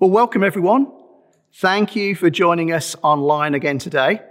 [0.00, 0.90] Well, welcome everyone.
[1.52, 4.22] Thank you for joining us online again today.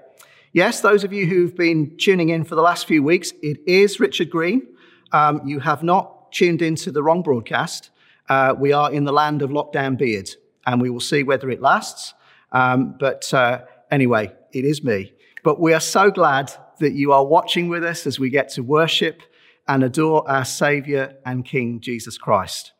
[0.51, 3.97] Yes, those of you who've been tuning in for the last few weeks, it is
[3.97, 4.67] Richard Green.
[5.13, 7.91] Um, you have not tuned into the wrong broadcast.
[8.27, 10.29] Uh, we are in the land of lockdown beard,
[10.65, 12.13] and we will see whether it lasts.
[12.51, 15.13] Um, but uh, anyway, it is me.
[15.45, 18.63] But we are so glad that you are watching with us as we get to
[18.63, 19.21] worship
[19.65, 22.73] and adore our Savior and King Jesus Christ.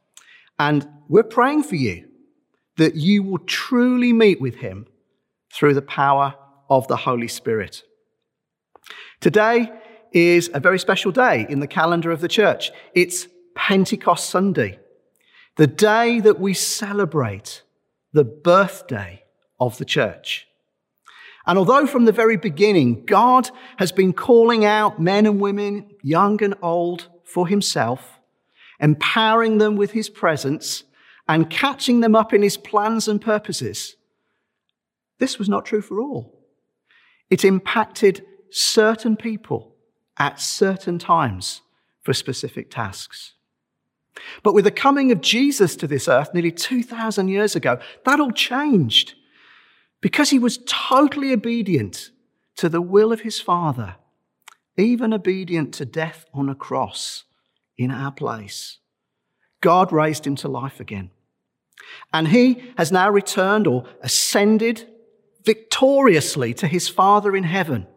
[0.59, 2.09] And we're praying for you
[2.77, 4.87] that you will truly meet with him
[5.53, 6.35] through the power
[6.69, 7.83] of the Holy Spirit.
[9.21, 9.71] Today
[10.11, 12.71] is a very special day in the calendar of the church.
[12.93, 14.79] It's Pentecost Sunday,
[15.55, 17.61] the day that we celebrate
[18.11, 19.23] the birthday
[19.59, 20.47] of the church.
[21.45, 26.41] And although from the very beginning God has been calling out men and women, young
[26.43, 28.19] and old, for himself,
[28.79, 30.83] empowering them with his presence,
[31.27, 33.95] and catching them up in his plans and purposes.
[35.19, 36.39] This was not true for all.
[37.29, 39.75] It impacted certain people
[40.17, 41.61] at certain times
[42.01, 43.33] for specific tasks.
[44.43, 48.31] But with the coming of Jesus to this earth nearly 2,000 years ago, that all
[48.31, 49.15] changed
[50.01, 52.11] because he was totally obedient
[52.57, 53.95] to the will of his Father,
[54.77, 57.23] even obedient to death on a cross
[57.77, 58.79] in our place.
[59.61, 61.09] God raised him to life again.
[62.11, 64.87] And he has now returned or ascended
[65.43, 67.87] victoriously to his Father in heaven.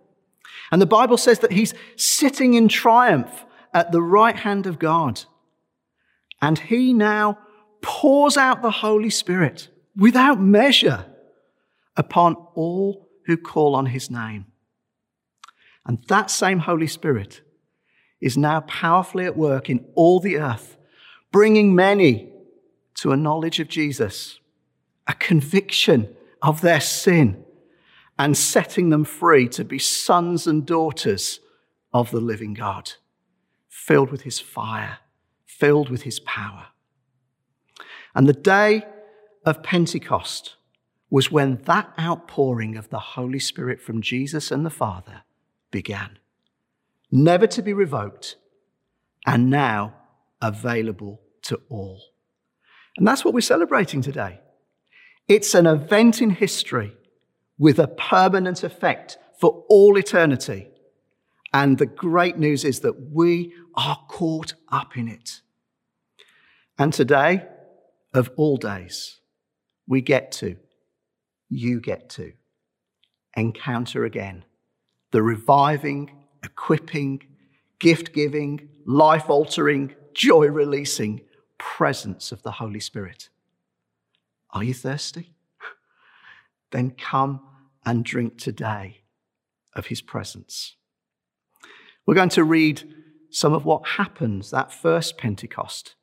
[0.72, 5.24] And the Bible says that he's sitting in triumph at the right hand of God.
[6.42, 7.38] And he now
[7.82, 11.06] pours out the Holy Spirit without measure
[11.97, 14.47] upon all who call on his name.
[15.86, 17.42] And that same Holy Spirit
[18.20, 20.77] is now powerfully at work in all the earth,
[21.30, 22.32] bringing many
[22.97, 24.39] to a knowledge of Jesus,
[25.06, 27.44] a conviction of their sin,
[28.19, 31.41] and setting them free to be sons and daughters
[31.93, 32.93] of the living God,
[33.69, 34.98] filled with his fire,
[35.44, 36.69] filled with his power.
[38.15, 38.84] And the day
[39.44, 40.56] of Pentecost
[41.10, 45.22] was when that outpouring of the Holy Spirit from Jesus and the Father
[45.71, 46.19] began,
[47.10, 48.37] never to be revoked,
[49.26, 49.94] and now
[50.41, 52.00] available to all.
[52.97, 54.41] And that's what we're celebrating today.
[55.29, 56.93] It's an event in history
[57.59, 60.69] with a permanent effect for all eternity.
[61.53, 65.41] And the great news is that we are caught up in it.
[66.79, 67.47] And today,
[68.12, 69.21] of all days,
[69.87, 70.57] we get to,
[71.49, 72.33] you get to,
[73.37, 74.45] encounter again
[75.13, 76.11] the reviving,
[76.43, 77.23] equipping,
[77.78, 81.21] gift giving, life altering, joy releasing
[81.59, 83.28] presence of the Holy Spirit.
[84.50, 85.34] Are you thirsty?
[86.71, 87.41] then come
[87.84, 89.03] and drink today
[89.75, 90.77] of his presence.
[92.06, 92.83] We're going to read
[93.31, 95.95] some of what happens that first Pentecost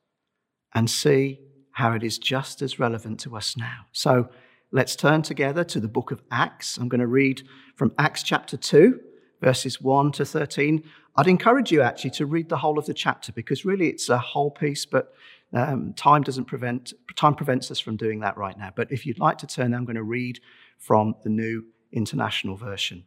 [0.74, 1.40] and see
[1.72, 3.86] how it is just as relevant to us now.
[3.92, 4.30] So
[4.72, 6.78] let's turn together to the book of Acts.
[6.78, 7.44] I'm going to read
[7.76, 9.00] from Acts chapter 2,
[9.42, 10.84] verses 1 to 13.
[11.16, 14.18] I'd encourage you actually to read the whole of the chapter because really it's a
[14.18, 15.14] whole piece, but
[15.54, 18.72] um, time doesn't prevent, time prevents us from doing that right now.
[18.76, 20.40] But if you'd like to turn, I'm going to read
[20.80, 23.04] from the New International Version.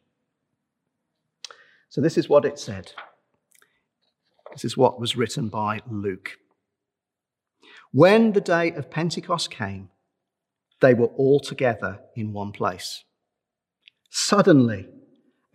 [1.89, 2.93] So this is what it said.
[4.53, 6.39] This is what was written by Luke.
[7.93, 9.91] When the day of Pentecost came,
[10.81, 13.05] they were all together in one place.
[14.11, 14.87] Suddenly,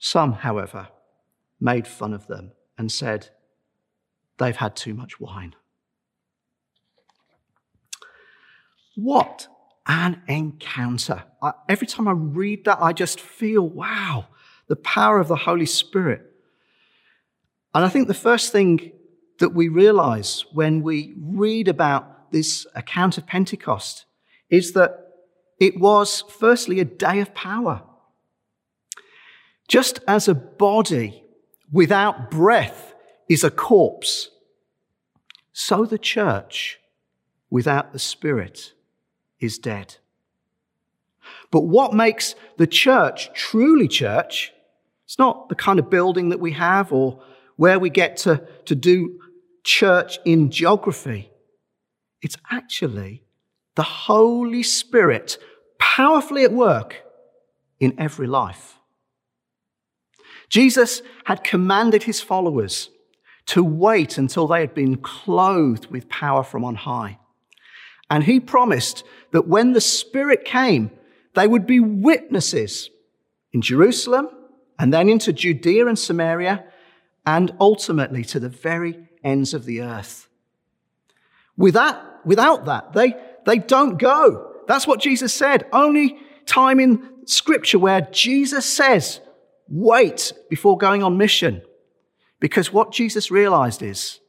[0.00, 0.88] Some, however,
[1.60, 3.28] made fun of them and said,
[4.38, 5.54] They've had too much wine.
[8.96, 9.46] What
[9.86, 11.24] an encounter.
[11.42, 14.28] I, every time I read that, I just feel, wow,
[14.68, 16.22] the power of the Holy Spirit.
[17.74, 18.92] And I think the first thing
[19.38, 24.06] that we realize when we read about this account of Pentecost
[24.48, 25.08] is that
[25.58, 27.82] it was, firstly, a day of power.
[29.70, 31.22] Just as a body
[31.70, 32.92] without breath
[33.28, 34.28] is a corpse,
[35.52, 36.80] so the church
[37.50, 38.72] without the Spirit
[39.38, 39.98] is dead.
[41.52, 44.52] But what makes the church truly church?
[45.04, 47.22] It's not the kind of building that we have or
[47.54, 49.20] where we get to, to do
[49.62, 51.30] church in geography.
[52.22, 53.22] It's actually
[53.76, 55.38] the Holy Spirit
[55.78, 57.04] powerfully at work
[57.78, 58.79] in every life.
[60.50, 62.90] Jesus had commanded his followers
[63.46, 67.18] to wait until they had been clothed with power from on high.
[68.10, 70.90] And he promised that when the Spirit came,
[71.34, 72.90] they would be witnesses
[73.52, 74.28] in Jerusalem
[74.78, 76.64] and then into Judea and Samaria
[77.24, 80.28] and ultimately to the very ends of the earth.
[81.56, 83.14] Without, without that, they,
[83.46, 84.52] they don't go.
[84.66, 85.66] That's what Jesus said.
[85.72, 89.20] Only time in scripture where Jesus says,
[89.70, 91.62] wait before going on mission.
[92.40, 94.20] Because what Jesus realized is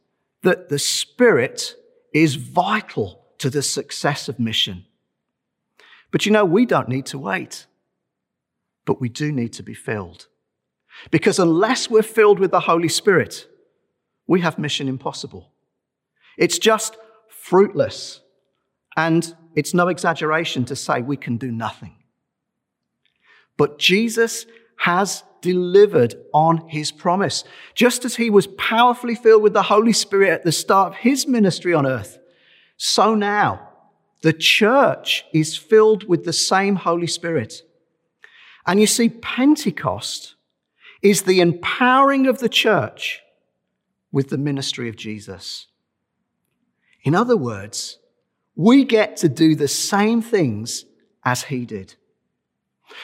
[0.44, 1.76] that the Spirit
[2.14, 4.86] is vital to the success of mission.
[6.12, 7.66] But you know, we don't need to wait,
[8.86, 10.28] but we do need to be filled.
[11.10, 13.48] Because unless we're filled with the Holy Spirit,
[14.28, 15.52] we have mission impossible.
[16.38, 16.98] It's just
[17.30, 18.22] fruitless.
[18.98, 21.96] And it's no exaggeration to say we can do nothing.
[23.58, 24.46] But Jesus
[24.78, 27.44] has delivered on his promise.
[27.76, 31.28] Just as he was powerfully filled with the Holy Spirit at the start of his
[31.28, 32.20] ministry on earth,
[32.78, 33.70] so now
[34.22, 37.64] the church is filled with the same Holy Spirit.
[38.66, 40.36] And you see, Pentecost
[41.02, 43.22] is the empowering of the church
[44.12, 45.68] with the ministry of Jesus.
[47.04, 47.98] In other words,
[48.56, 50.86] we get to do the same things
[51.26, 51.96] as he did.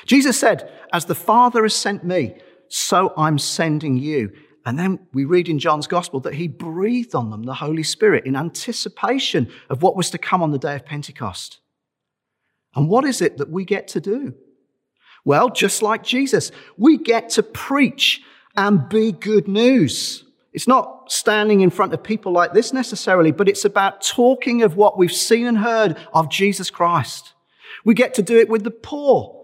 [0.05, 2.37] Jesus said, As the Father has sent me,
[2.67, 4.31] so I'm sending you.
[4.65, 8.25] And then we read in John's Gospel that he breathed on them the Holy Spirit
[8.25, 11.59] in anticipation of what was to come on the day of Pentecost.
[12.75, 14.33] And what is it that we get to do?
[15.23, 18.21] Well, just like Jesus, we get to preach
[18.57, 20.25] and be good news.
[20.51, 24.75] It's not standing in front of people like this necessarily, but it's about talking of
[24.75, 27.33] what we've seen and heard of Jesus Christ.
[27.85, 29.36] We get to do it with the poor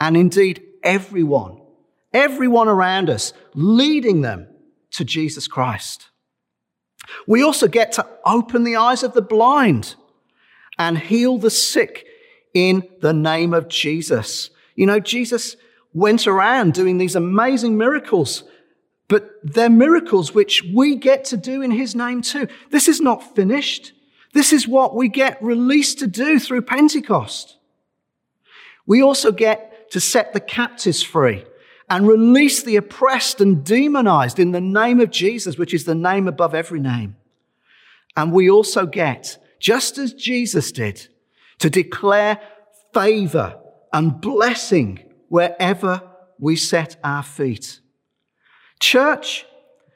[0.00, 1.60] and indeed everyone,
[2.12, 4.48] everyone around us, leading them
[4.92, 6.08] to Jesus Christ.
[7.26, 9.94] We also get to open the eyes of the blind
[10.78, 12.06] and heal the sick
[12.54, 14.50] in the name of Jesus.
[14.74, 15.56] You know, Jesus
[15.92, 18.44] went around doing these amazing miracles,
[19.08, 22.48] but they're miracles which we get to do in his name too.
[22.70, 23.92] This is not finished.
[24.34, 27.56] This is what we get released to do through Pentecost.
[28.86, 31.44] We also get to set the captives free
[31.88, 36.26] and release the oppressed and demonized in the name of Jesus, which is the name
[36.26, 37.16] above every name.
[38.16, 41.06] And we also get, just as Jesus did,
[41.58, 42.40] to declare
[42.92, 43.58] favor
[43.92, 46.02] and blessing wherever
[46.38, 47.80] we set our feet.
[48.80, 49.46] Church,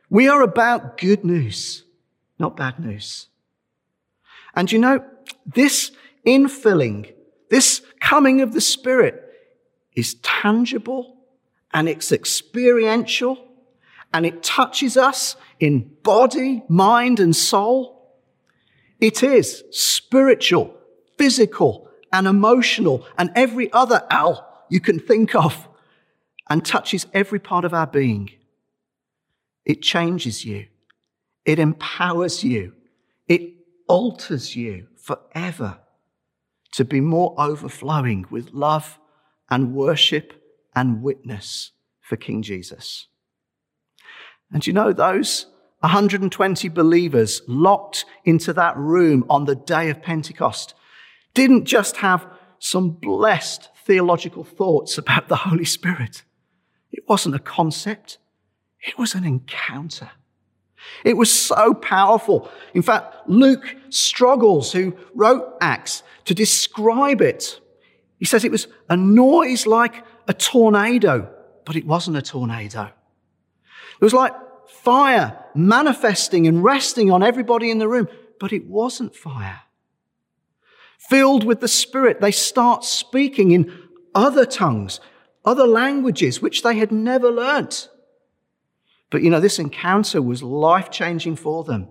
[0.09, 1.85] we are about good news,
[2.39, 3.29] not bad news.
[4.55, 5.05] And you know,
[5.47, 5.93] this
[6.27, 7.13] infilling,
[7.51, 9.30] this coming of the Spirit
[9.95, 11.17] is tangible
[11.73, 13.47] and it's experiential
[14.13, 18.19] and it touches us in body, mind, and soul.
[19.01, 20.75] It is spiritual,
[21.17, 25.69] physical, and emotional, and every other Al you can think of,
[26.49, 28.31] and touches every part of our being.
[29.65, 30.67] It changes you,
[31.45, 32.75] it empowers you,
[33.29, 33.55] it
[33.87, 35.79] alters you forever
[36.73, 38.99] to be more overflowing with love
[39.51, 40.33] and worship
[40.75, 43.09] and witness for King Jesus.
[44.53, 45.47] And you know, those
[45.81, 50.75] 120 believers locked into that room on the day of Pentecost
[51.35, 52.27] didn't just have
[52.59, 56.23] some blessed theological thoughts about the Holy Spirit.
[56.93, 58.19] It wasn't a concept,
[58.87, 60.11] it was an encounter.
[61.05, 62.51] It was so powerful.
[62.73, 67.61] In fact, Luke struggles, who wrote Acts, to describe it.
[68.21, 71.35] He says it was a noise like a tornado,
[71.65, 72.93] but it wasn't a tornado.
[74.01, 74.35] It was like
[74.69, 78.09] fire manifesting and resting on everybody in the room,
[78.39, 79.63] but it wasn't fire.
[80.99, 85.01] Filled with the Spirit, they start speaking in other tongues,
[85.47, 87.89] other languages, which they had never learnt.
[89.09, 91.89] But you know, this encounter was life changing for them.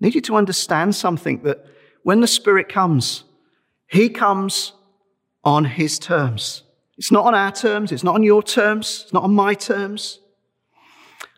[0.00, 1.64] Need you to understand something that
[2.02, 3.22] when the Spirit comes,
[3.86, 4.72] He comes
[5.44, 6.62] on His terms.
[6.98, 10.20] It's not on our terms, it's not on your terms, it's not on my terms.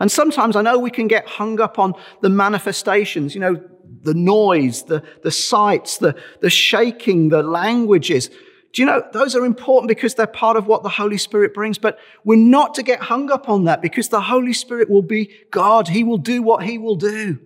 [0.00, 3.60] And sometimes I know we can get hung up on the manifestations, you know,
[4.02, 8.28] the noise, the, the sights, the, the shaking, the languages.
[8.72, 11.78] Do you know, those are important because they're part of what the Holy Spirit brings,
[11.78, 15.30] but we're not to get hung up on that because the Holy Spirit will be
[15.50, 15.88] God.
[15.88, 17.40] He will do what He will do.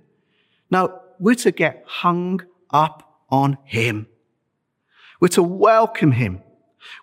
[0.71, 4.09] Now, we're to get hung up on Him.
[5.23, 6.43] We're to welcome Him.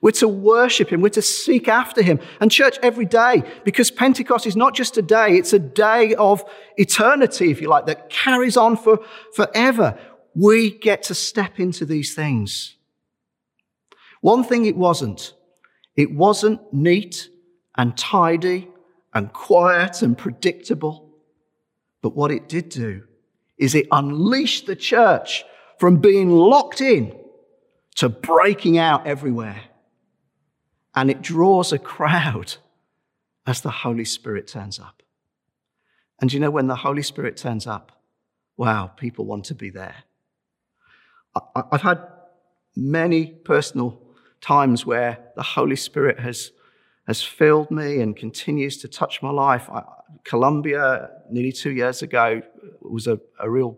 [0.02, 1.00] We're to worship Him.
[1.00, 2.20] We're to seek after Him.
[2.42, 6.44] And church every day, because Pentecost is not just a day, it's a day of
[6.76, 9.00] eternity, if you like, that carries on for
[9.34, 9.98] forever.
[10.36, 12.76] We get to step into these things.
[14.20, 15.34] One thing it wasn't,
[15.96, 17.30] it wasn't neat
[17.78, 18.68] and tidy
[19.14, 21.10] and quiet and predictable.
[22.02, 23.04] But what it did do
[23.58, 25.46] is it unleashed the church
[25.78, 27.16] from being locked in
[28.00, 29.62] to breaking out everywhere
[30.96, 32.56] and it draws a crowd
[33.46, 35.04] as the Holy Spirit turns up.
[36.22, 37.92] And you know, when the Holy Spirit turns up,
[38.56, 39.96] wow, people want to be there.
[41.54, 42.02] I've had
[42.74, 44.02] many personal
[44.40, 46.54] times where the Holy Spirit has,
[47.06, 49.70] has filled me and continues to touch my life.
[49.70, 49.84] I,
[50.24, 52.44] Colombia, nearly two years ago,
[52.80, 53.78] was a, a real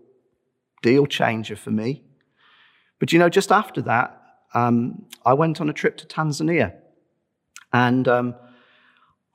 [0.83, 2.03] deal changer for me.
[3.01, 4.21] But you know, just after that,
[4.53, 6.75] um, I went on a trip to Tanzania.
[7.73, 8.35] And um,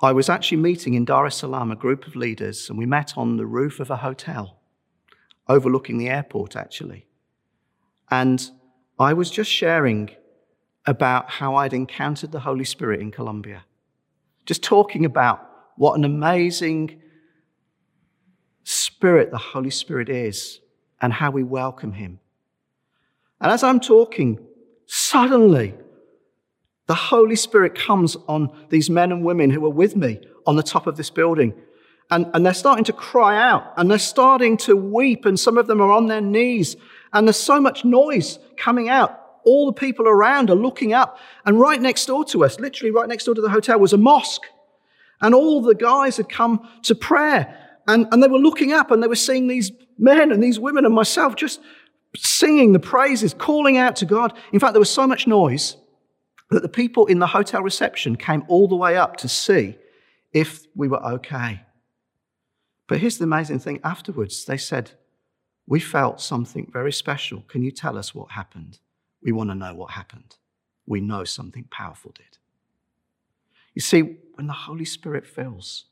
[0.01, 3.19] I was actually meeting in Dar es Salaam a group of leaders, and we met
[3.19, 4.61] on the roof of a hotel
[5.49, 7.07] overlooking the airport, actually.
[8.09, 8.49] And
[9.01, 10.11] I was just sharing
[10.87, 13.65] about how I'd encountered the Holy Spirit in Colombia,
[14.45, 15.45] just talking about
[15.75, 17.03] what an amazing
[18.63, 20.61] spirit the Holy Spirit is
[21.03, 22.21] and how we welcome him.
[23.41, 24.39] And as I'm talking,
[24.87, 25.75] suddenly
[26.87, 30.63] the Holy Spirit comes on these men and women who are with me on the
[30.63, 31.53] top of this building.
[32.11, 35.67] And, and they're starting to cry out and they're starting to weep, and some of
[35.67, 36.77] them are on their knees.
[37.13, 39.21] And there's so much noise coming out.
[39.45, 41.19] All the people around are looking up.
[41.45, 43.99] And right next door to us, literally right next door to the hotel, was a
[43.99, 44.45] mosque.
[45.21, 47.57] And all the guys had come to prayer.
[47.89, 50.85] And, and they were looking up and they were seeing these men and these women
[50.85, 51.61] and myself just
[52.19, 54.37] singing the praises, calling out to God.
[54.53, 55.77] In fact, there was so much noise
[56.51, 59.77] that the people in the hotel reception came all the way up to see
[60.33, 61.63] if we were okay.
[62.87, 64.93] But here's the amazing thing afterwards they said,
[65.67, 67.43] We felt something very special.
[67.49, 68.79] Can you tell us what happened?
[69.23, 70.37] We want to know what happened.
[70.87, 72.39] We know something powerful did.
[73.75, 75.87] You see, when the Holy Spirit fills,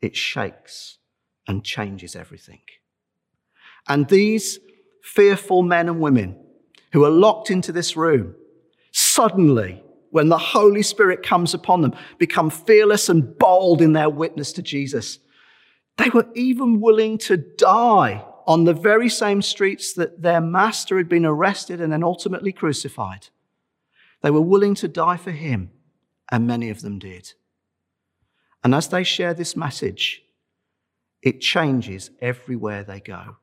[0.00, 0.98] it shakes
[1.46, 2.60] and changes everything.
[3.88, 4.60] And these
[5.02, 6.38] fearful men and women
[6.92, 8.34] who are locked into this room
[8.92, 14.52] suddenly, when the Holy Spirit comes upon them, become fearless and bold in their witness
[14.54, 15.18] to Jesus.
[15.96, 21.08] They were even willing to die on the very same streets that their master had
[21.08, 23.28] been arrested and then ultimately crucified.
[24.22, 25.70] They were willing to die for him,
[26.30, 27.34] and many of them did.
[28.64, 30.22] And as they share this message,
[31.22, 33.36] it changes everywhere they go.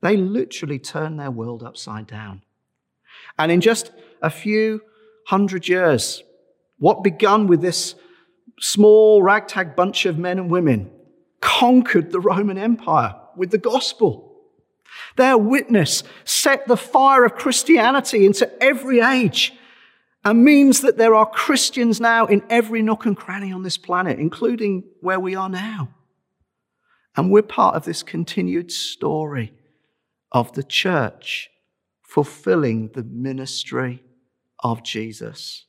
[0.00, 2.42] They literally turned their world upside down.
[3.38, 3.90] And in just
[4.22, 4.82] a few
[5.26, 6.22] hundred years,
[6.78, 7.94] what begun with this
[8.60, 10.90] small ragtag bunch of men and women
[11.40, 14.24] conquered the Roman Empire with the gospel.
[15.16, 19.52] Their witness set the fire of Christianity into every age
[20.24, 24.18] and means that there are Christians now in every nook and cranny on this planet,
[24.18, 25.90] including where we are now.
[27.16, 29.52] And we're part of this continued story
[30.32, 31.50] of the church
[32.02, 34.02] fulfilling the ministry
[34.60, 35.66] of Jesus.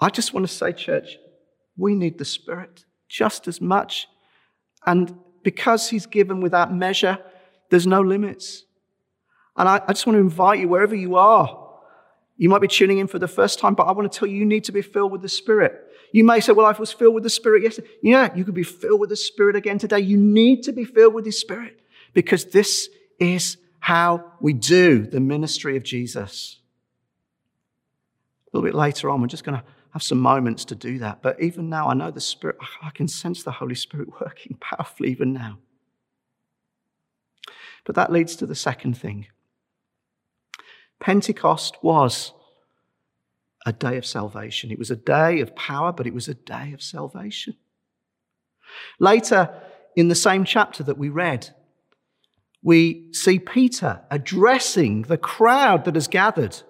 [0.00, 1.16] I just want to say, church,
[1.76, 4.08] we need the Spirit just as much.
[4.86, 7.18] And because He's given without measure,
[7.70, 8.64] there's no limits.
[9.56, 11.62] And I, I just want to invite you, wherever you are,
[12.36, 14.36] you might be tuning in for the first time, but I want to tell you,
[14.36, 15.74] you need to be filled with the Spirit.
[16.12, 17.88] You may say, Well, I was filled with the Spirit yesterday.
[18.02, 20.00] Yeah, you could be filled with the Spirit again today.
[20.00, 21.80] You need to be filled with the Spirit
[22.14, 22.88] because this
[23.18, 26.60] is how we do the ministry of Jesus.
[28.46, 31.22] A little bit later on, we're just going to have some moments to do that.
[31.22, 35.10] But even now, I know the Spirit, I can sense the Holy Spirit working powerfully
[35.10, 35.58] even now.
[37.84, 39.26] But that leads to the second thing.
[41.00, 42.32] Pentecost was
[43.66, 44.70] a day of salvation.
[44.70, 47.56] It was a day of power, but it was a day of salvation.
[48.98, 49.50] Later
[49.96, 51.50] in the same chapter that we read,
[52.62, 56.62] we see Peter addressing the crowd that has gathered,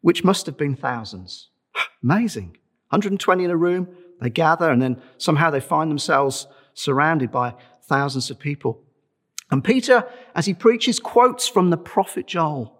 [0.00, 1.48] which must have been thousands.
[2.02, 2.58] Amazing.
[2.90, 3.88] 120 in a room,
[4.20, 8.82] they gather, and then somehow they find themselves surrounded by thousands of people.
[9.50, 12.78] And Peter, as he preaches, quotes from the prophet Joel.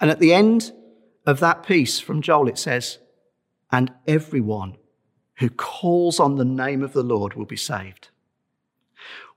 [0.00, 0.72] And at the end
[1.26, 2.98] of that piece from Joel, it says,
[3.70, 4.76] And everyone
[5.36, 8.08] who calls on the name of the Lord will be saved.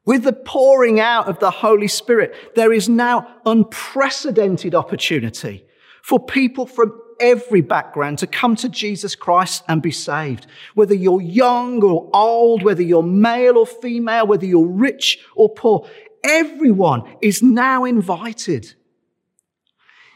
[0.06, 5.66] With the pouring out of the Holy Spirit, there is now unprecedented opportunity
[6.04, 10.46] for people from every background to come to Jesus Christ and be saved.
[10.76, 15.88] Whether you're young or old, whether you're male or female, whether you're rich or poor,
[16.24, 18.76] everyone is now invited.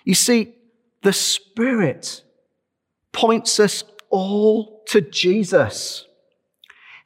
[0.04, 0.54] You see,
[1.02, 2.24] the Spirit
[3.12, 6.06] points us all to Jesus.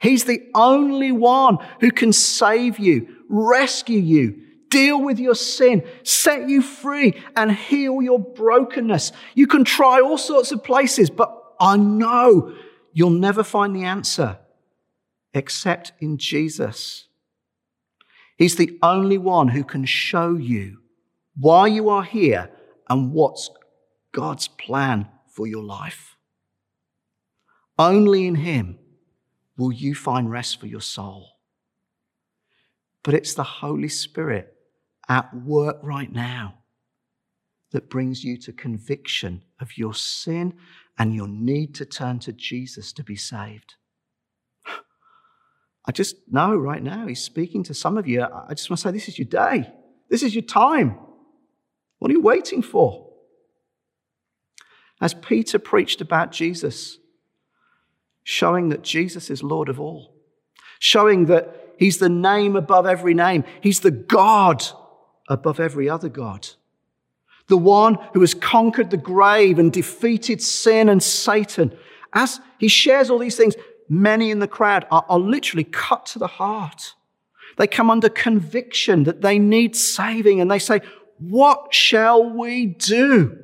[0.04, 6.46] He's the only one who can save you, rescue you, deal with your sin, set
[6.46, 9.12] you free, and heal your brokenness.
[9.34, 12.54] You can try all sorts of places, but I know
[12.92, 14.36] you'll never find the answer
[15.32, 17.08] except in Jesus.
[18.36, 20.82] He's the only one who can show you
[21.34, 22.50] why you are here
[22.90, 23.48] and what's
[24.12, 26.14] God's plan for your life.
[27.78, 28.78] Only in Him
[29.56, 31.28] will you find rest for your soul.
[33.02, 34.54] But it's the Holy Spirit
[35.08, 36.54] at work right now
[37.72, 40.54] that brings you to conviction of your sin
[40.98, 43.74] and your need to turn to Jesus to be saved.
[45.86, 48.22] I just know right now He's speaking to some of you.
[48.22, 49.70] I just want to say, this is your day.
[50.08, 50.98] This is your time.
[51.98, 53.10] What are you waiting for?
[55.00, 56.98] As Peter preached about Jesus,
[58.24, 60.12] showing that Jesus is Lord of all,
[60.78, 64.64] showing that He's the name above every name, He's the God
[65.28, 66.48] above every other God.
[67.48, 71.76] The one who has conquered the grave and defeated sin and Satan.
[72.12, 73.54] As he shares all these things,
[73.88, 76.94] many in the crowd are, are literally cut to the heart.
[77.58, 80.80] They come under conviction that they need saving and they say,
[81.18, 83.38] What shall we do?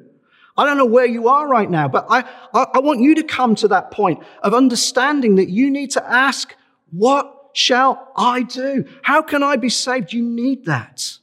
[0.57, 2.21] I don't know where you are right now, but I,
[2.53, 6.11] I, I, want you to come to that point of understanding that you need to
[6.11, 6.55] ask,
[6.91, 8.85] What shall I do?
[9.03, 10.13] How can I be saved?
[10.13, 11.19] You need that.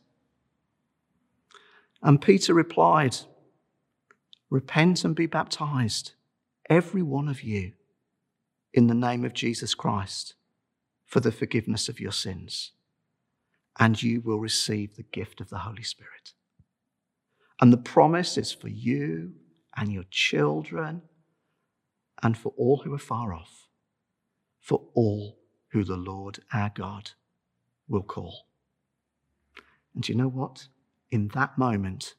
[2.02, 3.18] And Peter replied,
[4.50, 6.14] Repent and be baptized,
[6.70, 7.74] every one of you
[8.74, 10.36] in the name of Jesus Christ
[11.06, 12.72] for the forgiveness of your sins,
[13.80, 16.34] and you will receive the gift of the Holy Spirit.
[17.60, 19.34] And the promise is for you
[19.76, 21.02] and your children
[22.22, 23.68] and for all who are far off,
[24.60, 25.40] for all
[25.70, 27.12] who the Lord our God
[27.88, 28.48] will call.
[29.96, 30.68] And you know what?
[31.10, 32.16] In that moment,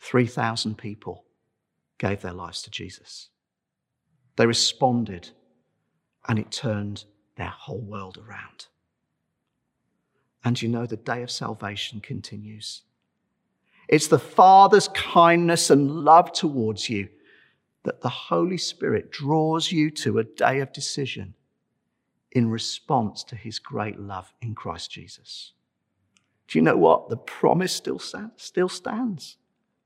[0.00, 1.24] 3,000 people
[1.98, 3.28] gave their lives to Jesus.
[4.36, 5.30] They responded
[6.26, 7.04] and it turned
[7.36, 8.66] their whole world around.
[10.44, 12.82] And you know, the day of salvation continues.
[13.88, 17.08] It's the Father's kindness and love towards you
[17.84, 21.34] that the Holy Spirit draws you to a day of decision
[22.32, 25.52] in response to his great love in Christ Jesus.
[26.48, 27.08] Do you know what?
[27.08, 28.00] The promise still,
[28.36, 29.36] still stands.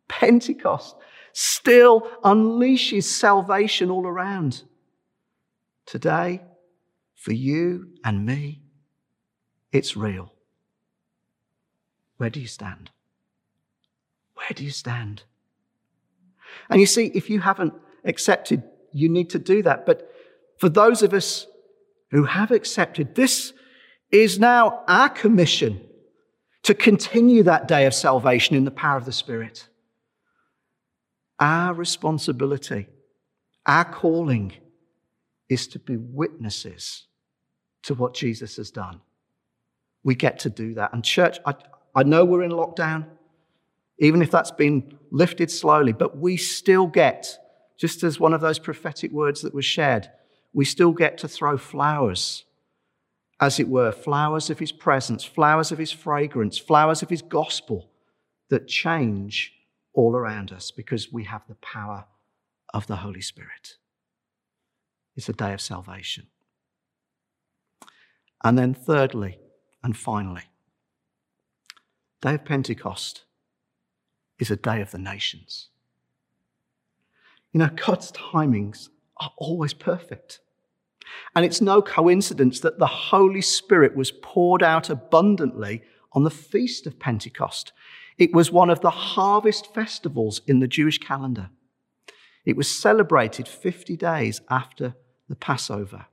[0.06, 0.96] Pentecost
[1.32, 4.62] still unleashes salvation all around
[5.87, 6.42] today,
[7.14, 8.62] for you and me,
[9.72, 10.32] it's real.
[12.16, 12.90] Where do you stand?
[14.48, 15.24] Where do you stand?
[16.70, 19.84] And you see, if you haven't accepted, you need to do that.
[19.84, 20.11] But
[20.56, 21.46] for those of us
[22.11, 23.52] who have accepted, this
[24.11, 25.82] is now our commission
[26.62, 29.68] to continue that day of salvation in the power of the Spirit.
[31.38, 32.87] Our responsibility,
[33.66, 34.54] our calling
[35.50, 37.06] is to be witnesses
[37.82, 39.02] to what Jesus has done.
[40.02, 40.94] We get to do that.
[40.94, 41.54] And, church, I,
[41.94, 43.06] I know we're in lockdown.
[43.98, 47.38] Even if that's been lifted slowly, but we still get,
[47.76, 50.11] just as one of those prophetic words that was shared,
[50.52, 52.44] we still get to throw flowers,
[53.40, 57.90] as it were, flowers of his presence, flowers of his fragrance, flowers of his gospel
[58.48, 59.52] that change
[59.92, 62.06] all around us because we have the power
[62.72, 63.76] of the Holy Spirit.
[65.16, 66.28] It's a day of salvation.
[68.44, 69.38] And then, thirdly
[69.82, 70.44] and finally,
[72.20, 73.24] Day of Pentecost
[74.38, 75.68] is a day of the nations.
[77.53, 80.40] You know, God's timings are always perfect.
[81.35, 86.87] And it's no coincidence that the Holy Spirit was poured out abundantly on the Feast
[86.87, 87.72] of Pentecost.
[88.18, 91.51] It was one of the harvest festivals in the Jewish calendar.
[92.44, 94.94] It was celebrated 50 days after
[95.29, 96.07] the Passover.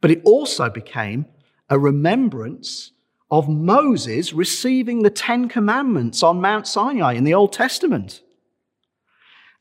[0.00, 1.26] But it also became
[1.68, 2.92] a remembrance
[3.32, 8.20] of Moses receiving the Ten Commandments on Mount Sinai in the Old Testament.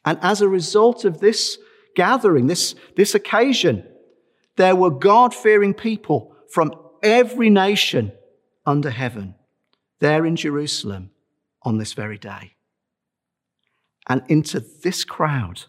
[0.03, 1.57] And as a result of this
[1.95, 3.85] gathering, this, this occasion,
[4.57, 8.11] there were God fearing people from every nation
[8.65, 9.35] under heaven
[9.99, 11.11] there in Jerusalem
[11.61, 12.55] on this very day.
[14.09, 15.63] And into this crowd,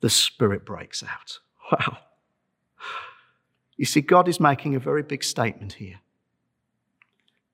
[0.00, 1.40] the Spirit breaks out.
[1.70, 1.98] Wow.
[3.76, 6.00] You see, God is making a very big statement here.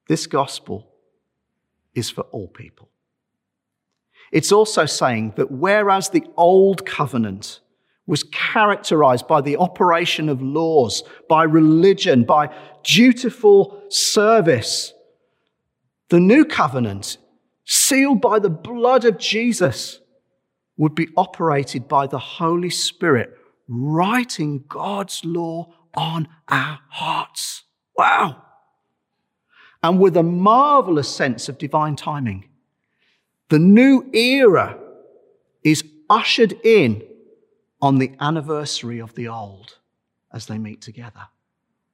[0.08, 0.90] This gospel
[1.94, 2.88] is for all people.
[4.32, 7.60] It's also saying that whereas the old covenant
[8.06, 14.92] was characterized by the operation of laws, by religion, by dutiful service,
[16.10, 17.16] the new covenant,
[17.64, 20.00] sealed by the blood of Jesus,
[20.76, 23.32] would be operated by the Holy Spirit,
[23.68, 27.62] writing God's law on our hearts.
[27.96, 28.42] Wow
[29.84, 32.48] and with a marvelous sense of divine timing.
[33.50, 34.78] The new era
[35.62, 37.02] is ushered in
[37.82, 39.76] on the anniversary of the old
[40.32, 41.28] as they meet together.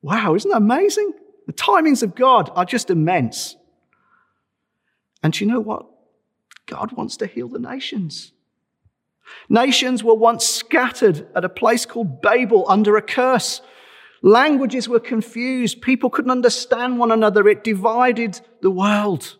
[0.02, 1.14] Wow, isn't that amazing?
[1.48, 3.56] The timings of God are just immense.
[5.24, 5.86] And you know what?
[6.66, 8.30] God wants to heal the nations.
[9.48, 13.62] Nations were once scattered at a place called Babel under a curse.
[14.22, 15.80] Languages were confused.
[15.80, 17.48] People couldn't understand one another.
[17.48, 19.36] It divided the world.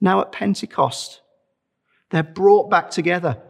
[0.00, 1.20] Now at Pentecost,
[2.10, 3.40] they're brought back together,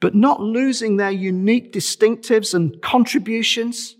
[0.00, 3.96] but not losing their unique distinctives and contributions,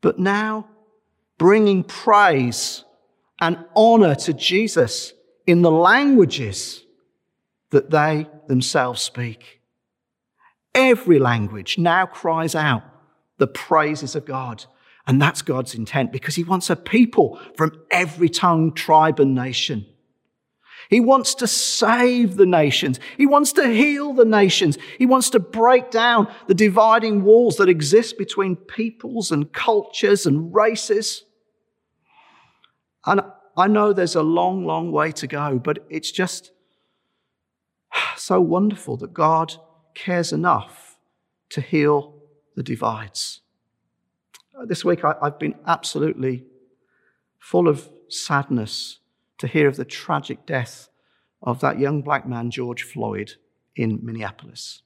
[0.00, 0.68] but now
[1.38, 2.84] bringing praise
[3.40, 5.14] and honor to Jesus
[5.46, 6.84] in the languages
[7.70, 9.60] that they themselves speak.
[10.74, 12.82] Every language now cries out
[13.40, 14.64] the praises of God.
[15.06, 19.86] And that's God's intent because he wants a people from every tongue, tribe, and nation.
[20.88, 23.00] He wants to save the nations.
[23.16, 24.76] He wants to heal the nations.
[24.98, 30.54] He wants to break down the dividing walls that exist between peoples and cultures and
[30.54, 31.24] races.
[33.06, 33.22] And
[33.56, 36.52] I know there's a long, long way to go, but it's just
[38.16, 39.54] so wonderful that God
[39.94, 40.98] cares enough
[41.50, 42.19] to heal
[42.60, 43.40] the divides.
[44.54, 46.44] Uh, this week, I, I've been absolutely
[47.38, 48.98] full of sadness
[49.38, 50.90] to hear of the tragic death
[51.42, 53.32] of that young black man, George Floyd,
[53.76, 54.82] in Minneapolis,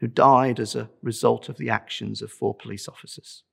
[0.00, 3.44] who died as a result of the actions of four police officers.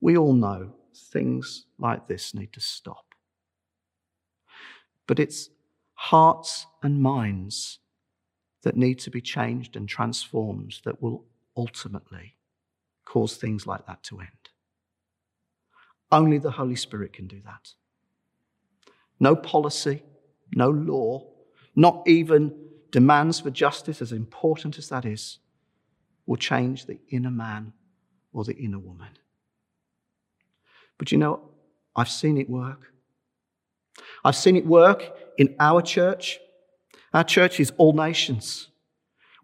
[0.00, 3.14] We all know things like this need to stop.
[5.06, 5.50] But it's
[5.94, 7.78] hearts and minds
[8.64, 11.24] that need to be changed and transformed that will
[11.56, 12.36] ultimately
[13.04, 14.28] cause things like that to end.
[16.12, 17.72] Only the Holy Spirit can do that.
[19.18, 20.02] No policy,
[20.54, 21.26] no law,
[21.74, 22.54] not even
[22.90, 25.38] demands for justice, as important as that is,
[26.26, 27.72] will change the inner man
[28.32, 29.08] or the inner woman.
[30.98, 31.40] But you know,
[31.94, 32.92] I've seen it work.
[34.24, 36.38] I've seen it work in our church.
[37.12, 38.68] Our church is all nations.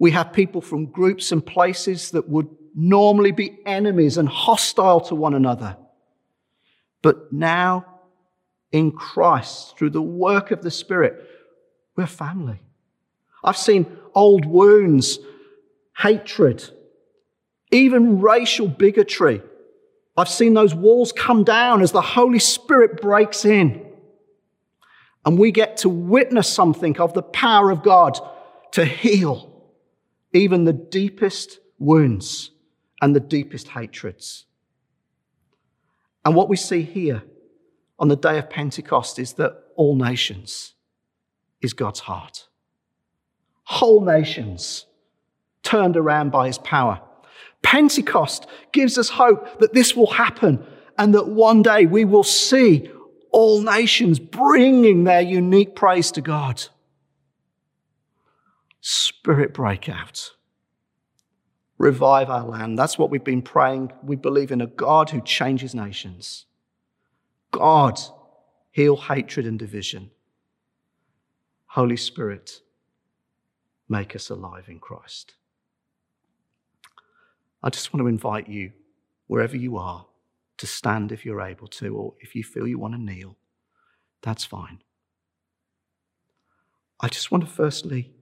[0.02, 5.14] We have people from groups and places that would normally be enemies and hostile to
[5.14, 5.76] one another.
[7.02, 7.86] But now,
[8.72, 11.24] in Christ, through the work of the Spirit,
[11.94, 12.58] we're family.
[13.44, 15.20] I've seen old wounds,
[15.96, 16.68] hatred,
[17.70, 19.40] even racial bigotry.
[20.16, 23.86] I've seen those walls come down as the Holy Spirit breaks in.
[25.24, 28.18] And we get to witness something of the power of God
[28.72, 29.51] to heal
[30.32, 32.50] even the deepest wounds
[33.00, 34.46] and the deepest hatreds.
[36.24, 37.22] And what we see here
[37.98, 40.74] on the day of Pentecost is that all nations
[41.60, 42.48] is God's heart.
[43.64, 44.86] Whole nations
[45.62, 47.00] turned around by his power.
[47.62, 50.64] Pentecost gives us hope that this will happen
[50.98, 52.90] and that one day we will see
[53.30, 56.64] all nations bringing their unique praise to God.
[58.82, 60.32] Spirit break out.
[61.78, 62.76] Revive our land.
[62.76, 63.92] That's what we've been praying.
[64.02, 66.46] We believe in a God who changes nations.
[67.52, 68.00] God,
[68.72, 70.10] heal hatred and division.
[71.66, 72.60] Holy Spirit,
[73.88, 75.34] make us alive in Christ.
[77.62, 78.72] I just want to invite you,
[79.28, 80.06] wherever you are,
[80.58, 83.36] to stand if you're able to, or if you feel you want to kneel,
[84.22, 84.82] that's fine.
[87.00, 88.12] I just want to firstly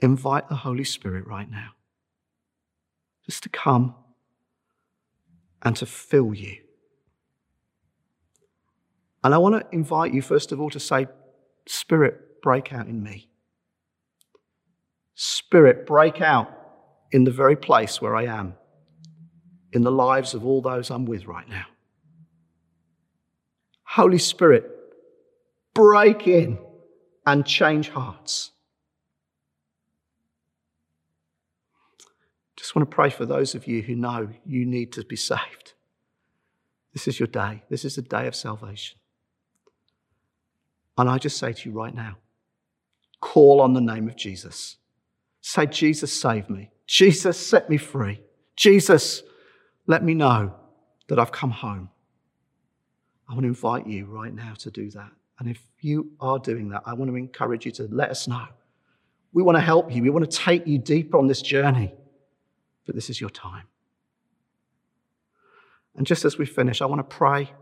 [0.00, 1.70] invite the Holy Spirit right now
[3.24, 3.94] just to come
[5.62, 6.56] and to fill you.
[9.24, 11.08] And I want to invite you, first of all, to say,
[11.66, 13.28] Spirit, break out in me.
[15.16, 16.48] Spirit, break out
[17.10, 18.54] in the very place where I am,
[19.72, 21.64] in the lives of all those I'm with right now.
[23.82, 24.70] Holy Spirit,
[25.74, 26.58] break in
[27.26, 28.52] and change hearts.
[32.66, 35.14] I just want to pray for those of you who know you need to be
[35.14, 35.74] saved.
[36.92, 37.62] This is your day.
[37.70, 38.98] This is the day of salvation.
[40.98, 42.16] And I just say to you right now
[43.20, 44.78] call on the name of Jesus.
[45.42, 46.70] Say, Jesus, save me.
[46.88, 48.20] Jesus, set me free.
[48.56, 49.22] Jesus,
[49.86, 50.52] let me know
[51.06, 51.88] that I've come home.
[53.28, 55.12] I want to invite you right now to do that.
[55.38, 58.46] And if you are doing that, I want to encourage you to let us know.
[59.32, 60.02] We want to help you.
[60.02, 61.94] We want to take you deeper on this journey.
[62.86, 63.66] But this is your time.
[65.96, 67.52] And just as we finish, I want to pray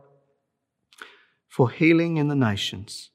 [1.48, 3.10] for healing in the nations.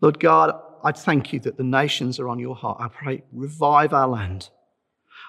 [0.00, 2.78] Lord God, I thank you that the nations are on your heart.
[2.80, 4.50] I pray, revive our land.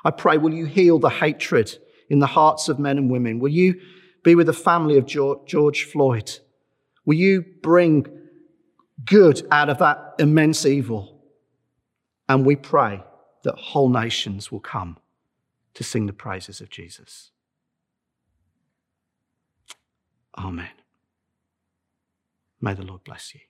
[0.04, 1.78] I pray, will you heal the hatred
[2.10, 3.40] in the hearts of men and women?
[3.40, 3.80] Will you
[4.24, 6.40] be with the family of George Floyd?
[7.06, 8.08] Will you bring
[9.06, 11.22] good out of that immense evil?
[12.28, 13.04] And we pray
[13.44, 14.98] that whole nations will come
[15.74, 17.32] to sing the praises of Jesus.
[20.38, 20.70] Amen.
[22.62, 23.42] May the Lord bless you.